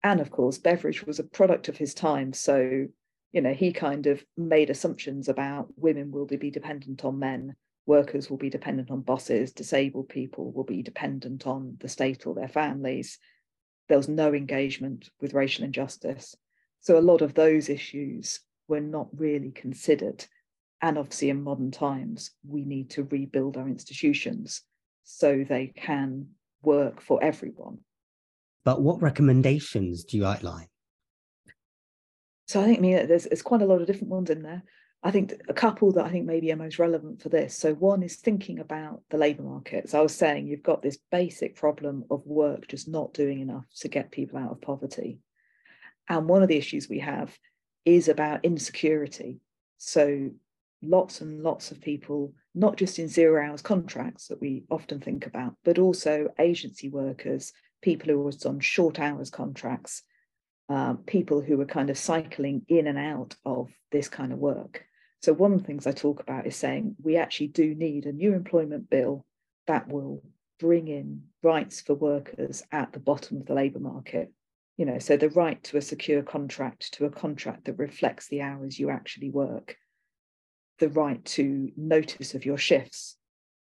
[0.03, 2.33] And of course, Beveridge was a product of his time.
[2.33, 2.87] So,
[3.31, 8.29] you know, he kind of made assumptions about women will be dependent on men, workers
[8.29, 12.47] will be dependent on bosses, disabled people will be dependent on the state or their
[12.47, 13.17] families.
[13.87, 16.35] There was no engagement with racial injustice.
[16.81, 20.25] So a lot of those issues were not really considered.
[20.81, 24.61] And obviously, in modern times, we need to rebuild our institutions
[25.03, 26.27] so they can
[26.61, 27.79] work for everyone.
[28.65, 30.67] But what recommendations do you outline?
[32.47, 34.63] So I think mean, there's, there's quite a lot of different ones in there.
[35.05, 37.57] I think a couple that I think maybe are most relevant for this.
[37.57, 39.89] So one is thinking about the labour market.
[39.89, 43.65] So I was saying you've got this basic problem of work just not doing enough
[43.81, 45.19] to get people out of poverty.
[46.07, 47.37] And one of the issues we have
[47.83, 49.41] is about insecurity.
[49.77, 50.31] So
[50.81, 55.25] lots and lots of people, not just in zero hours contracts that we often think
[55.25, 57.51] about, but also agency workers,
[57.83, 60.01] people who are on short hours contracts,
[60.69, 64.85] um, people who are kind of cycling in and out of this kind of work.
[65.21, 68.13] So one of the things I talk about is saying we actually do need a
[68.13, 69.25] new employment bill
[69.67, 70.23] that will
[70.59, 74.31] bring in rights for workers at the bottom of the labour market.
[74.77, 78.41] You know, so the right to a secure contract, to a contract that reflects the
[78.41, 79.75] hours you actually work,
[80.79, 83.17] the right to notice of your shifts,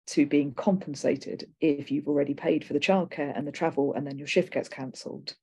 [0.05, 4.17] to being compensated if you've already paid for the childcare and the travel and then
[4.17, 5.35] your shift gets cancelled.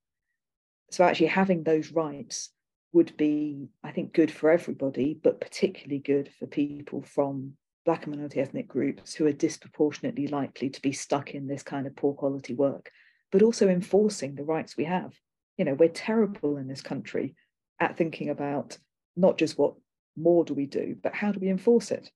[0.90, 2.50] So actually having those rights
[2.92, 7.52] would be, I think, good for everybody, but particularly good for people from
[7.86, 11.86] Black and minority ethnic groups who are disproportionately likely to be stuck in this kind
[11.86, 12.90] of poor quality work,
[13.32, 15.14] but also enforcing the rights we have.
[15.56, 17.34] You know, we're terrible in this country
[17.78, 18.76] at thinking about
[19.16, 19.74] not just what
[20.16, 22.10] more do we do, but how do we enforce it?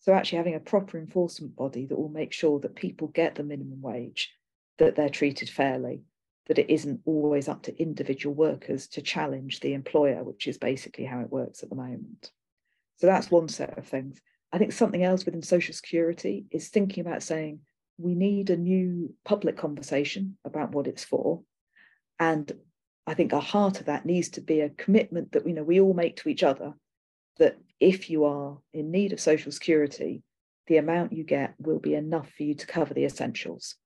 [0.00, 3.42] So actually having a proper enforcement body that will make sure that people get the
[3.42, 4.32] minimum wage,
[4.78, 6.02] that they're treated fairly,
[6.46, 11.04] that it isn't always up to individual workers to challenge the employer, which is basically
[11.04, 12.30] how it works at the moment.
[12.96, 14.20] So that's one set of things.
[14.52, 17.60] I think something else within Social Security is thinking about saying
[17.98, 21.42] we need a new public conversation about what it's for.
[22.18, 22.50] And
[23.06, 25.80] I think a heart of that needs to be a commitment that we know we
[25.80, 26.74] all make to each other
[27.38, 30.22] that if you are in need of social security,
[30.66, 33.76] the amount you get will be enough for you to cover the essentials,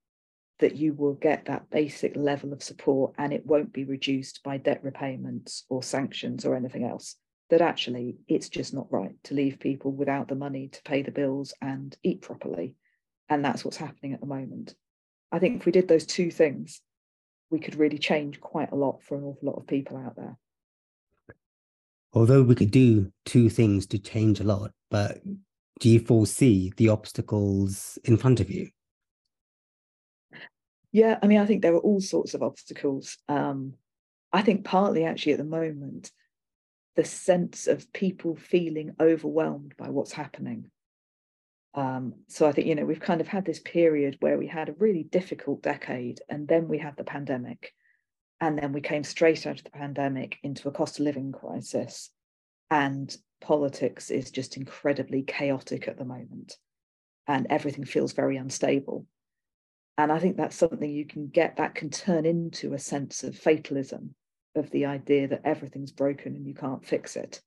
[0.59, 4.57] that you will get that basic level of support and it won't be reduced by
[4.57, 7.17] debt repayments or sanctions or anything else.
[7.51, 11.11] That actually it's just not right to leave people without the money to pay the
[11.11, 12.75] bills and eat properly.
[13.29, 14.75] And that's what's happening at the moment.
[15.31, 16.81] I think if we did those two things,
[17.51, 20.39] we could really change quite a lot for an awful lot of people out there
[22.13, 25.19] although we could do two things to change a lot, but
[25.81, 28.69] do you foresee the obstacles in front of you?
[30.93, 33.17] Yeah, I mean, I think there are all sorts of obstacles.
[33.29, 33.75] Um,
[34.33, 36.11] I think partly actually at the moment,
[36.97, 40.71] the sense of people feeling overwhelmed by what's happening.
[41.75, 44.69] Um, so I think, you know, we've kind of had this period where we had
[44.69, 47.73] a really difficult decade and then we had the pandemic.
[48.43, 52.11] And then we came straight out of the pandemic into a cost of living crisis.
[52.73, 56.57] And politics is just incredibly chaotic at the moment.
[57.29, 59.07] And everything feels very unstable.
[59.97, 63.39] And I think that's something you can get that can turn into a sense of
[63.39, 64.17] fatalism,
[64.57, 67.41] of the idea that everything's broken and you can't fix it.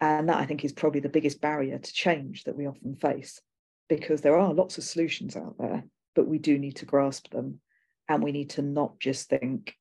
[0.00, 3.40] And that I think is probably the biggest barrier to change that we often face,
[3.88, 5.84] because there are lots of solutions out there,
[6.16, 7.60] but we do need to grasp them.
[8.08, 9.76] And we need to not just think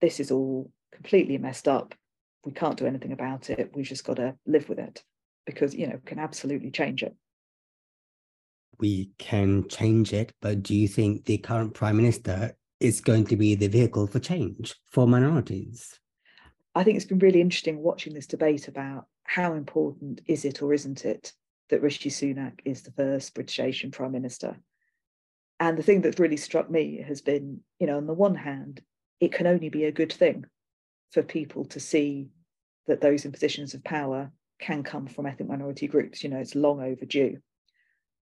[0.00, 1.94] this is all completely messed up.
[2.44, 3.70] We can't do anything about it.
[3.74, 5.02] We've just got to live with it
[5.46, 7.14] because, you know, can absolutely change it.
[8.78, 13.36] We can change it, but do you think the current prime minister is going to
[13.36, 15.98] be the vehicle for change for minorities?
[16.74, 20.72] I think it's been really interesting watching this debate about how important is it or
[20.72, 21.32] isn't it
[21.70, 24.56] that Rishi Sunak is the first British Asian prime minister.
[25.60, 28.80] And the thing that's really struck me has been, you know, on the one hand,
[29.20, 30.44] it can only be a good thing
[31.12, 32.28] for people to see
[32.86, 36.22] that those in positions of power can come from ethnic minority groups.
[36.22, 37.38] You know, it's long overdue.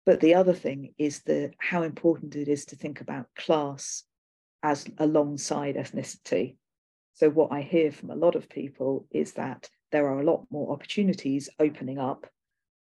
[0.05, 4.03] But the other thing is the how important it is to think about class
[4.61, 6.57] as alongside ethnicity.
[7.13, 10.45] So what I hear from a lot of people is that there are a lot
[10.51, 12.27] more opportunities opening up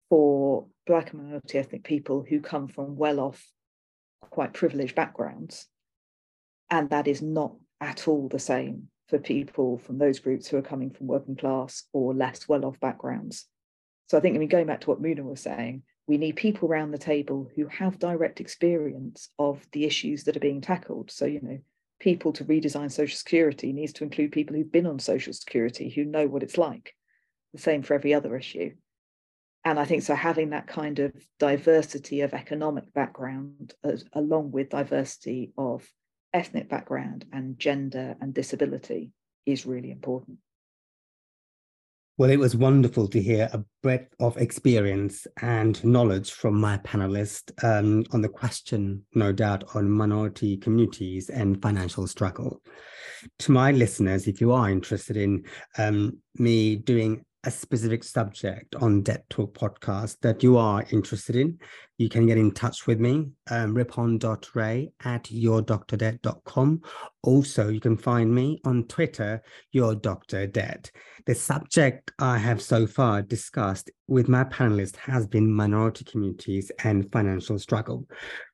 [0.08, 3.44] for black and minority ethnic people who come from well-off,
[4.20, 5.66] quite privileged backgrounds.
[6.68, 10.62] And that is not at all the same for people from those groups who are
[10.62, 13.46] coming from working class or less well off backgrounds.
[14.08, 16.68] So I think, I mean, going back to what Muna was saying, we need people
[16.68, 21.10] around the table who have direct experience of the issues that are being tackled.
[21.10, 21.58] So, you know,
[22.00, 26.04] people to redesign Social Security needs to include people who've been on Social Security, who
[26.04, 26.94] know what it's like.
[27.52, 28.72] The same for every other issue.
[29.64, 34.70] And I think so having that kind of diversity of economic background, as, along with
[34.70, 35.86] diversity of
[36.32, 39.12] ethnic background and gender and disability,
[39.46, 40.38] is really important.
[42.18, 47.50] Well, it was wonderful to hear a breadth of experience and knowledge from my panelist
[47.64, 52.60] um, on the question, no doubt, on minority communities and financial struggle.
[53.38, 55.44] To my listeners, if you are interested in
[55.78, 61.58] um, me doing a specific subject on Debt Talk podcast that you are interested in,
[61.96, 66.82] you can get in touch with me, um, ripon.ray at yourdoctordebt.com.
[67.22, 70.90] Also, you can find me on Twitter, Your Doctor Debt.
[71.26, 77.10] The subject I have so far discussed with my panelists has been minority communities and
[77.10, 78.06] financial struggle.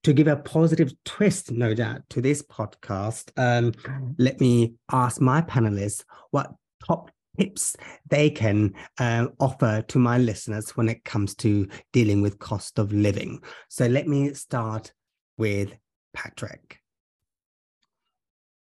[0.04, 3.72] To give a positive twist, no doubt, to this podcast, um,
[4.18, 6.52] let me ask my panelists what
[6.86, 7.76] top tips
[8.08, 12.92] they can uh, offer to my listeners when it comes to dealing with cost of
[12.92, 13.40] living.
[13.68, 14.92] So let me start
[15.36, 15.76] with
[16.14, 16.78] Patrick.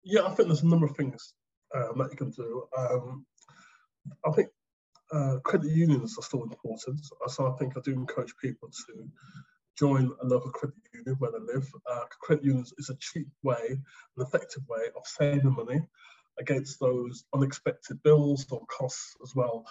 [0.03, 1.34] Yeah, I think there's a number of things
[1.73, 2.63] um, that you can do.
[2.78, 3.26] Um,
[4.26, 4.49] I think
[5.11, 7.01] uh, credit unions are still important.
[7.28, 9.09] So I think I do encourage people to
[9.78, 11.67] join a local credit union where they live.
[11.89, 15.82] Uh, credit unions is a cheap way, an effective way of saving money
[16.39, 19.65] against those unexpected bills or costs as well.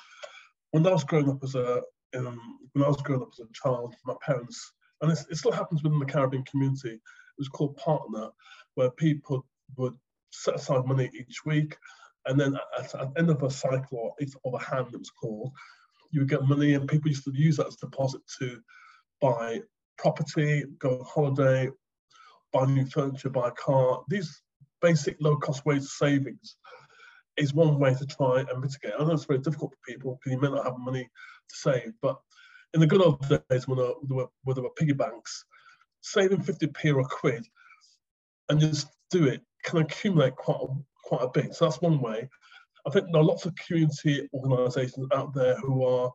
[0.71, 1.83] When I was growing up as a
[2.17, 5.83] um, when I was growing up as a child, my parents, and it still happens
[5.83, 7.01] within the Caribbean community, it
[7.39, 8.29] was called partner,
[8.75, 9.45] where people
[9.77, 9.95] would
[10.33, 11.77] set aside money each week,
[12.27, 15.11] and then at, at the end of a cycle or, or a hand, it was
[15.11, 15.53] called,
[16.11, 18.61] you would get money, and people used to use that as deposit to
[19.21, 19.61] buy
[19.99, 21.71] property, go on holiday,
[22.53, 24.03] buy new furniture, buy a car.
[24.09, 24.43] These
[24.85, 26.57] basic low cost ways of savings
[27.39, 28.93] is one way to try and mitigate.
[28.99, 31.93] I know it's very difficult for people because you may not have money to save,
[32.03, 32.21] but
[32.75, 35.45] in the good old days when there were, there were piggy banks,
[36.03, 37.47] saving 50p or a quid
[38.51, 40.69] and just do it can accumulate quite a,
[41.05, 41.55] quite a bit.
[41.55, 42.29] So that's one way.
[42.87, 46.13] I think there are lots of community organisations out there who are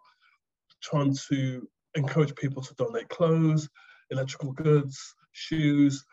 [0.83, 3.67] trying to encourage people to donate clothes,
[4.11, 6.05] electrical goods, shoes,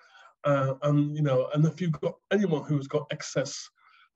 [0.47, 3.69] uh, and you know, and if you've got anyone who's got excess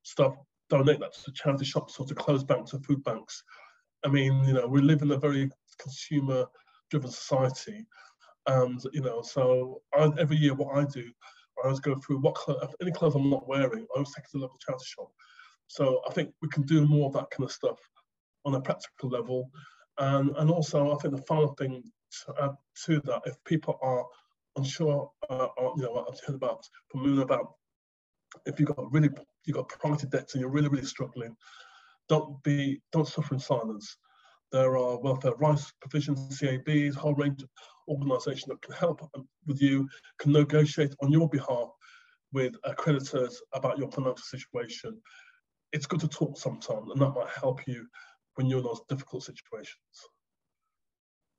[0.03, 0.35] stuff,
[0.71, 3.43] donate that to charity shops or to clothes banks or food banks.
[4.05, 7.85] I mean, you know, we live in a very consumer-driven society,
[8.47, 11.05] and you know, so I, every year what I do,
[11.59, 14.31] I always go through what clothes, any clothes I'm not wearing, I always take it
[14.31, 15.11] to the local charity shop.
[15.67, 17.79] So I think we can do more of that kind of stuff
[18.45, 19.51] on a practical level,
[19.99, 21.83] and and also I think the final thing
[22.25, 22.55] to add
[22.87, 24.05] to that, if people are
[24.57, 27.55] I'm sure, uh, uh, you know, I've heard about from Muna about
[28.47, 29.09] if you've got really,
[29.45, 31.37] you've got priority debts and you're really, really struggling,
[32.09, 33.97] don't be, don't suffer in silence.
[34.53, 37.49] There are welfare rights provisions, CABs, whole range of
[37.89, 39.09] organisations that can help
[39.47, 39.89] with you,
[40.19, 41.69] can negotiate on your behalf
[42.33, 45.01] with creditors about your financial situation.
[45.73, 47.87] It's good to talk sometimes, and that might help you
[48.35, 49.77] when you're in those difficult situations.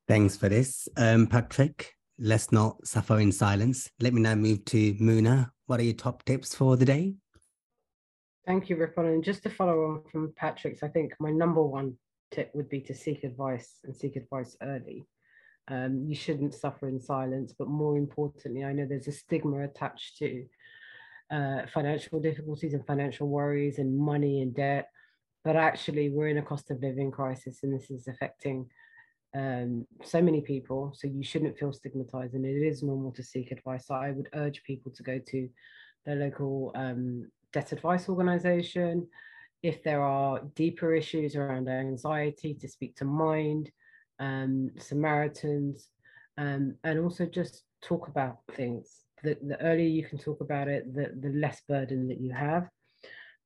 [0.07, 3.89] Thanks for this, um, Patrick let's not suffer in silence.
[3.99, 5.49] Let me now move to Muna.
[5.65, 7.15] What are your top tips for the day?
[8.45, 9.07] Thank you, Ripon.
[9.07, 11.95] And just to follow on from Patrick's, I think my number one
[12.29, 15.05] tip would be to seek advice and seek advice early.
[15.67, 20.17] Um, you shouldn't suffer in silence, but more importantly, I know there's a stigma attached
[20.17, 20.45] to
[21.31, 24.89] uh, financial difficulties and financial worries and money and debt.
[25.43, 28.69] But actually, we're in a cost of living crisis, and this is affecting
[29.35, 30.93] um, so many people.
[30.95, 33.87] So you shouldn't feel stigmatized, and it is normal to seek advice.
[33.87, 35.49] So I would urge people to go to
[36.05, 39.07] their local um, debt advice organization.
[39.63, 43.71] If there are deeper issues around anxiety, to speak to Mind,
[44.19, 45.89] um, Samaritans,
[46.37, 49.03] um, and also just talk about things.
[49.23, 52.67] The, the earlier you can talk about it, the, the less burden that you have.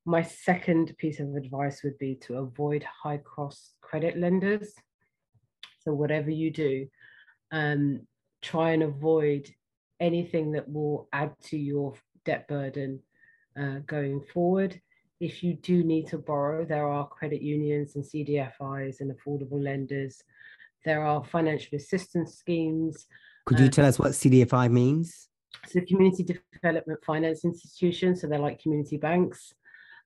[0.06, 4.74] My second piece of advice would be to avoid high cost credit lenders.
[5.86, 6.88] So whatever you do,
[7.52, 8.02] um,
[8.42, 9.54] try and avoid
[10.00, 11.94] anything that will add to your
[12.26, 13.00] debt burden
[13.60, 14.82] uh, going forward.
[15.20, 20.22] If you do need to borrow, there are credit unions and CDFIs and affordable lenders.
[20.84, 23.08] There are financial assistance schemes.
[23.46, 25.30] Could you uh, tell us what CDFI means?
[25.68, 29.54] So community development finance institutions, so they're like community banks.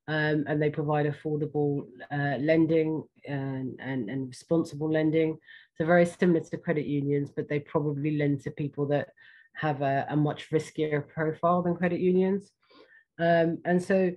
[0.10, 5.38] Um, and they provide affordable uh, lending and, and, and responsible lending.
[5.78, 9.10] So very similar to credit unions, but they probably lend to people that
[9.54, 12.52] have a, a much riskier profile than credit unions.
[13.20, 14.12] Um, and so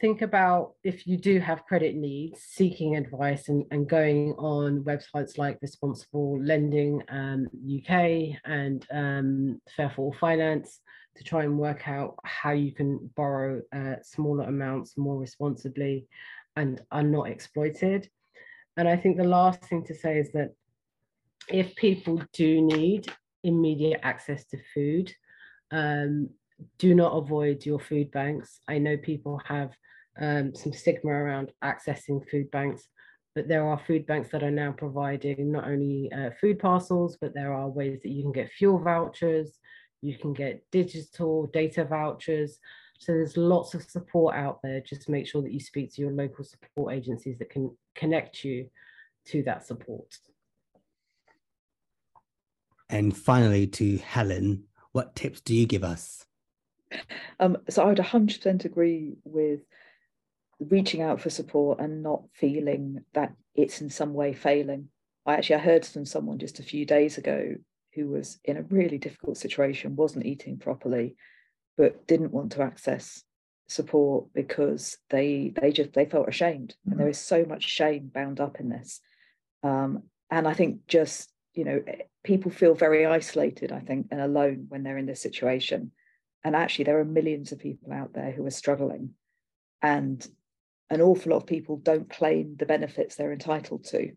[0.00, 5.36] think about if you do have credit needs, seeking advice and, and going on websites
[5.36, 10.80] like Responsible Lending um, UK and um, Fair for All Finance
[11.16, 16.06] to try and work out how you can borrow uh, smaller amounts more responsibly
[16.56, 18.08] and are not exploited.
[18.76, 20.50] And I think the last thing to say is that
[21.48, 23.12] if people do need
[23.42, 25.12] immediate access to food,
[25.70, 26.30] um,
[26.78, 28.60] do not avoid your food banks.
[28.68, 29.72] I know people have
[30.20, 32.88] um, some stigma around accessing food banks,
[33.34, 37.34] but there are food banks that are now providing not only uh, food parcels, but
[37.34, 39.58] there are ways that you can get fuel vouchers,
[40.04, 42.58] you can get digital data vouchers.
[42.98, 44.80] So there's lots of support out there.
[44.80, 48.68] Just make sure that you speak to your local support agencies that can connect you
[49.26, 50.18] to that support.
[52.90, 56.26] And finally, to Helen, what tips do you give us?
[57.40, 59.60] Um, so I would 100% agree with
[60.60, 64.88] reaching out for support and not feeling that it's in some way failing.
[65.26, 67.56] I actually I heard from someone just a few days ago
[67.94, 71.16] who was in a really difficult situation, wasn't eating properly,
[71.76, 73.22] but didn't want to access
[73.66, 76.92] support because they they just they felt ashamed, mm-hmm.
[76.92, 77.14] and there mm-hmm.
[77.14, 79.00] so much shame bound up in this.
[79.62, 84.20] Um, and I think just you know eh, people feel very isolated, I think, and
[84.20, 85.92] alone when they're in this situation.
[86.42, 89.10] And actually, there are millions of people out there who are struggling,
[89.80, 90.26] and
[90.90, 94.12] an awful lot of people don't claim the benefits they're entitled to.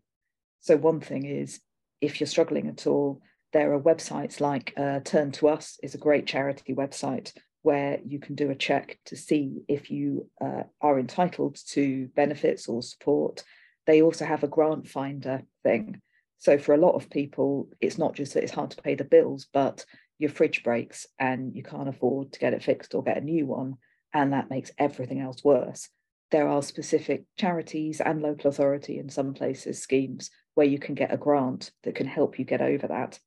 [0.60, 1.60] So one thing is,
[2.00, 3.22] if you're struggling at all,
[3.52, 7.32] there are websites like uh, Turn to Us is a great charity website
[7.62, 12.68] where you can do a check to see if you uh, are entitled to benefits
[12.68, 13.42] or support.
[13.86, 16.00] They also have a grant finder thing.
[16.38, 19.04] So for a lot of people, it's not just that it's hard to pay the
[19.04, 19.84] bills, but
[20.18, 23.46] your fridge breaks and you can't afford to get it fixed or get a new
[23.46, 23.74] one.
[24.12, 25.88] And that makes everything else worse.
[26.30, 31.12] There are specific charities and local authority in some places schemes where you can get
[31.12, 33.18] a grant that can help you get over that.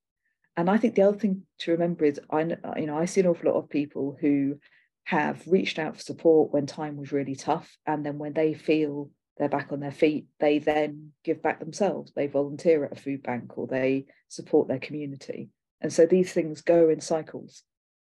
[0.57, 2.41] And I think the other thing to remember is I
[2.77, 4.59] you know I see an awful lot of people who
[5.05, 9.09] have reached out for support when time was really tough, and then when they feel
[9.37, 12.11] they're back on their feet, they then give back themselves.
[12.15, 15.49] They volunteer at a food bank or they support their community.
[15.81, 17.63] And so these things go in cycles.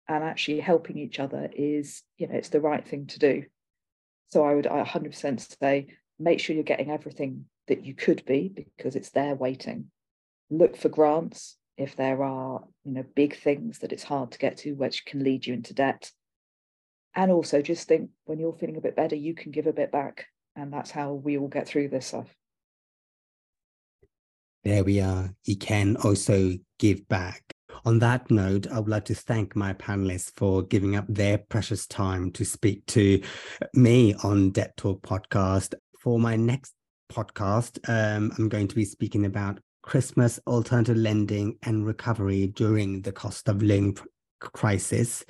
[0.06, 3.44] And actually helping each other is, you know, it's the right thing to do.
[4.28, 5.86] So I would 100% say
[6.18, 9.86] make sure you're getting everything that you could be because it's there waiting.
[10.50, 14.58] Look for grants, if there are you know big things that it's hard to get
[14.58, 16.10] to which can lead you into debt.
[17.16, 19.92] And also just think when you're feeling a bit better you can give a bit
[19.92, 20.26] back.
[20.56, 22.34] And that's how we all get through this stuff.
[24.64, 25.34] There we are.
[25.44, 27.42] You can also give back.
[27.84, 31.86] On that note, I would like to thank my panelists for giving up their precious
[31.86, 33.20] time to speak to
[33.74, 35.74] me on Debt Talk podcast.
[35.98, 36.72] For my next
[37.12, 43.12] podcast, um, I'm going to be speaking about Christmas alternative lending and recovery during the
[43.12, 43.96] cost of living
[44.40, 45.24] crisis.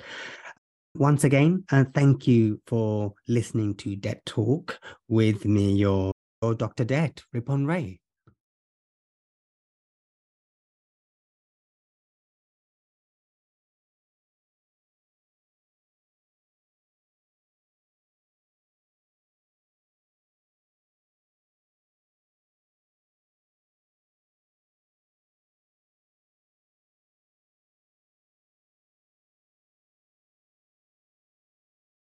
[0.95, 4.79] Once again, uh, thank you for listening to Debt Talk
[5.09, 6.85] with me, your, your Dr.
[6.85, 7.99] Debt, Ripon Ray.